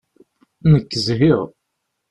Nekk 0.71 0.91
zhiɣ. 1.05 1.39